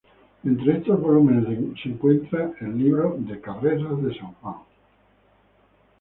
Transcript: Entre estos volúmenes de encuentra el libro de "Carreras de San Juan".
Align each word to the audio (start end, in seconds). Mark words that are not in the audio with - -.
Entre 0.51 0.69
estos 0.77 0.99
volúmenes 0.99 1.45
de 1.47 1.89
encuentra 1.91 2.51
el 2.59 2.71
libro 2.75 3.17
de 3.19 3.39
"Carreras 3.39 4.01
de 4.01 4.11
San 4.17 4.33
Juan". 4.41 4.61